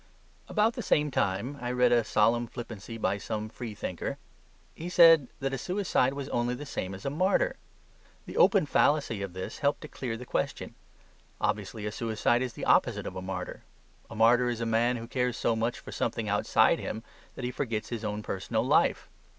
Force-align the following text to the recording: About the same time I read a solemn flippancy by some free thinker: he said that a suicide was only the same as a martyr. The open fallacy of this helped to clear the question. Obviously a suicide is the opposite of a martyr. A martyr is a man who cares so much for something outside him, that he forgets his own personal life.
About 0.49 0.73
the 0.73 0.81
same 0.81 1.11
time 1.11 1.59
I 1.61 1.71
read 1.71 1.91
a 1.91 2.03
solemn 2.03 2.47
flippancy 2.47 2.97
by 2.97 3.19
some 3.19 3.49
free 3.49 3.75
thinker: 3.75 4.17
he 4.73 4.89
said 4.89 5.27
that 5.39 5.53
a 5.53 5.59
suicide 5.59 6.15
was 6.15 6.27
only 6.29 6.55
the 6.55 6.65
same 6.65 6.95
as 6.95 7.05
a 7.05 7.11
martyr. 7.11 7.55
The 8.25 8.35
open 8.35 8.65
fallacy 8.65 9.21
of 9.21 9.33
this 9.33 9.59
helped 9.59 9.81
to 9.81 9.87
clear 9.87 10.17
the 10.17 10.25
question. 10.25 10.73
Obviously 11.39 11.85
a 11.85 11.91
suicide 11.91 12.41
is 12.41 12.53
the 12.53 12.65
opposite 12.65 13.05
of 13.05 13.15
a 13.15 13.21
martyr. 13.21 13.61
A 14.09 14.15
martyr 14.15 14.49
is 14.49 14.59
a 14.59 14.65
man 14.65 14.97
who 14.97 15.05
cares 15.07 15.37
so 15.37 15.55
much 15.55 15.77
for 15.77 15.91
something 15.91 16.27
outside 16.27 16.79
him, 16.79 17.03
that 17.35 17.45
he 17.45 17.51
forgets 17.51 17.89
his 17.89 18.03
own 18.03 18.23
personal 18.23 18.65
life. 18.65 19.07